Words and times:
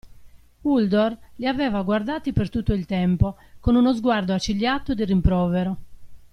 Uldor 0.75 1.15
li 1.37 1.45
aveva 1.45 1.83
guardati 1.83 2.33
per 2.33 2.49
tutto 2.49 2.73
il 2.73 2.87
tempo 2.87 3.35
con 3.59 3.75
uno 3.75 3.93
sguardo 3.93 4.33
accigliato 4.33 4.95
di 4.95 5.05
rimprovero. 5.05 5.77